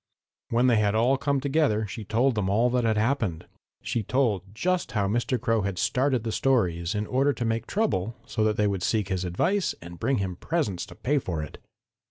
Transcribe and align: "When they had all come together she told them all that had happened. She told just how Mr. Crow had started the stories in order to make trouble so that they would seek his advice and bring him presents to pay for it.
"When 0.49 0.65
they 0.65 0.77
had 0.77 0.95
all 0.95 1.15
come 1.15 1.39
together 1.39 1.85
she 1.85 2.03
told 2.03 2.33
them 2.33 2.49
all 2.49 2.71
that 2.71 2.83
had 2.85 2.97
happened. 2.97 3.45
She 3.83 4.01
told 4.01 4.41
just 4.51 4.93
how 4.93 5.07
Mr. 5.07 5.39
Crow 5.39 5.61
had 5.61 5.77
started 5.77 6.23
the 6.23 6.31
stories 6.31 6.95
in 6.95 7.05
order 7.05 7.33
to 7.33 7.45
make 7.45 7.67
trouble 7.67 8.15
so 8.25 8.43
that 8.45 8.57
they 8.57 8.65
would 8.65 8.81
seek 8.81 9.09
his 9.09 9.23
advice 9.25 9.75
and 9.79 9.99
bring 9.99 10.17
him 10.17 10.37
presents 10.37 10.87
to 10.87 10.95
pay 10.95 11.19
for 11.19 11.43
it. 11.43 11.59